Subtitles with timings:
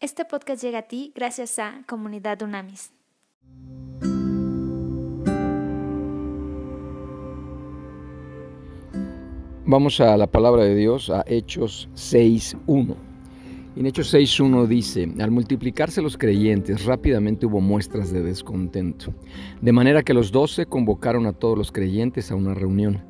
[0.00, 2.92] Este podcast llega a ti gracias a Comunidad Unamis.
[9.66, 12.94] Vamos a la palabra de Dios, a Hechos 6.1.
[13.74, 19.12] En Hechos 6.1 dice, al multiplicarse los creyentes, rápidamente hubo muestras de descontento,
[19.60, 23.02] de manera que los doce convocaron a todos los creyentes a una reunión.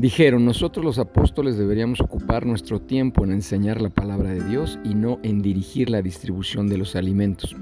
[0.00, 4.94] Dijeron, nosotros los apóstoles deberíamos ocupar nuestro tiempo en enseñar la palabra de Dios y
[4.94, 7.54] no en dirigir la distribución de los alimentos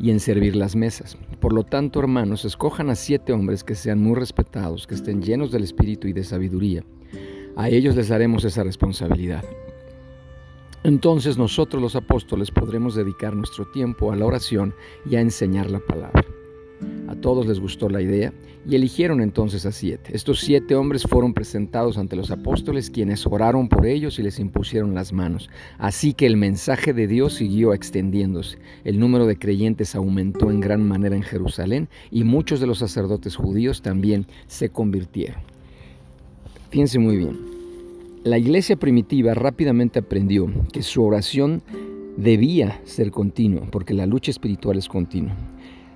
[0.00, 1.16] y en servir las mesas.
[1.38, 5.52] Por lo tanto, hermanos, escojan a siete hombres que sean muy respetados, que estén llenos
[5.52, 6.82] del espíritu y de sabiduría.
[7.54, 9.44] A ellos les daremos esa responsabilidad.
[10.82, 14.74] Entonces nosotros los apóstoles podremos dedicar nuestro tiempo a la oración
[15.08, 16.24] y a enseñar la palabra.
[17.24, 18.34] Todos les gustó la idea
[18.68, 20.10] y eligieron entonces a siete.
[20.14, 24.94] Estos siete hombres fueron presentados ante los apóstoles, quienes oraron por ellos y les impusieron
[24.94, 25.48] las manos.
[25.78, 28.58] Así que el mensaje de Dios siguió extendiéndose.
[28.84, 33.36] El número de creyentes aumentó en gran manera en Jerusalén y muchos de los sacerdotes
[33.36, 35.40] judíos también se convirtieron.
[36.68, 37.38] Fíjense muy bien.
[38.22, 41.62] La iglesia primitiva rápidamente aprendió que su oración
[42.18, 45.34] debía ser continua, porque la lucha espiritual es continua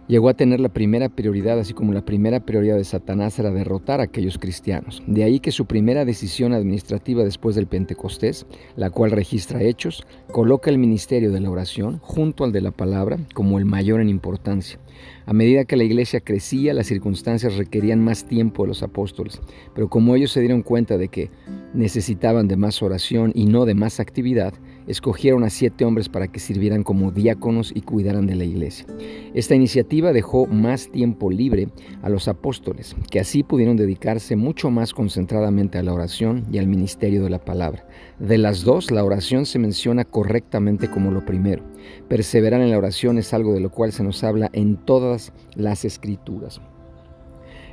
[0.09, 4.01] llegó a tener la primera prioridad, así como la primera prioridad de Satanás era derrotar
[4.01, 5.03] a aquellos cristianos.
[5.07, 10.71] De ahí que su primera decisión administrativa después del Pentecostés, la cual registra hechos, coloca
[10.71, 14.81] el ministerio de la oración junto al de la palabra como el mayor en importancia.
[15.27, 19.41] A medida que la iglesia crecía, las circunstancias requerían más tiempo de los apóstoles,
[19.75, 21.31] pero como ellos se dieron cuenta de que
[21.75, 24.55] necesitaban de más oración y no de más actividad,
[24.87, 28.87] escogieron a siete hombres para que sirvieran como diáconos y cuidaran de la iglesia.
[29.35, 31.69] Esta iniciativa dejó más tiempo libre
[32.03, 36.67] a los apóstoles, que así pudieron dedicarse mucho más concentradamente a la oración y al
[36.67, 37.87] ministerio de la palabra.
[38.19, 41.63] De las dos, la oración se menciona correctamente como lo primero.
[42.09, 45.85] Perseverar en la oración es algo de lo cual se nos habla en todas las
[45.85, 46.61] escrituras.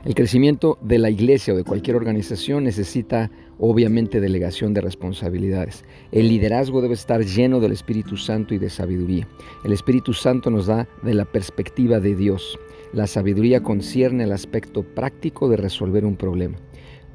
[0.05, 5.83] El crecimiento de la iglesia o de cualquier organización necesita obviamente delegación de responsabilidades.
[6.11, 9.27] El liderazgo debe estar lleno del Espíritu Santo y de sabiduría.
[9.63, 12.59] El Espíritu Santo nos da de la perspectiva de Dios.
[12.93, 16.55] La sabiduría concierne el aspecto práctico de resolver un problema.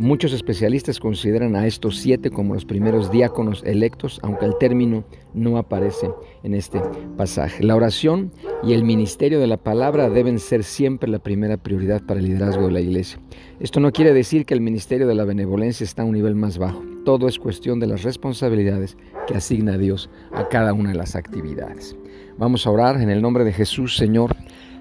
[0.01, 5.59] Muchos especialistas consideran a estos siete como los primeros diáconos electos, aunque el término no
[5.59, 6.09] aparece
[6.43, 6.81] en este
[7.19, 7.63] pasaje.
[7.63, 8.33] La oración
[8.65, 12.65] y el ministerio de la palabra deben ser siempre la primera prioridad para el liderazgo
[12.69, 13.21] de la iglesia.
[13.61, 16.57] Esto no quiere decir que el ministerio de la benevolencia está a un nivel más
[16.57, 16.83] bajo.
[17.05, 18.97] Todo es cuestión de las responsabilidades
[19.27, 21.95] que asigna Dios a cada una de las actividades.
[22.39, 24.35] Vamos a orar en el nombre de Jesús, Señor.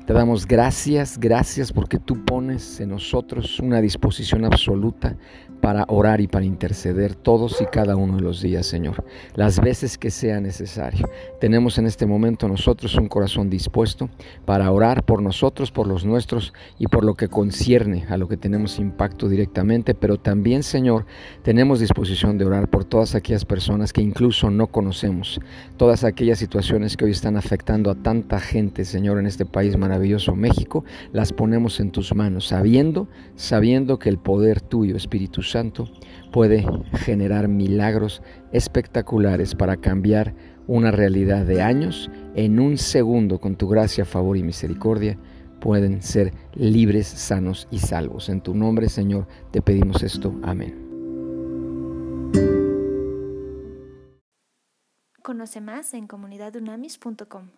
[0.09, 5.15] Te damos gracias, gracias porque tú pones en nosotros una disposición absoluta
[5.61, 9.03] para orar y para interceder todos y cada uno de los días, Señor,
[9.35, 11.09] las veces que sea necesario.
[11.39, 14.09] Tenemos en este momento nosotros un corazón dispuesto
[14.45, 18.37] para orar por nosotros, por los nuestros y por lo que concierne a lo que
[18.37, 21.05] tenemos impacto directamente, pero también, Señor,
[21.43, 25.39] tenemos disposición de orar por todas aquellas personas que incluso no conocemos,
[25.77, 30.33] todas aquellas situaciones que hoy están afectando a tanta gente, Señor, en este país maravilloso
[30.33, 35.89] México, las ponemos en tus manos, sabiendo, sabiendo que el poder tuyo, Espíritu Santo
[36.31, 38.21] puede generar milagros
[38.53, 40.33] espectaculares para cambiar
[40.67, 45.17] una realidad de años en un segundo con tu gracia, favor y misericordia
[45.59, 48.29] pueden ser libres, sanos y salvos.
[48.29, 50.33] En tu nombre, Señor, te pedimos esto.
[50.43, 50.87] Amén.
[55.21, 57.49] Conoce más en comunidadunamis.com.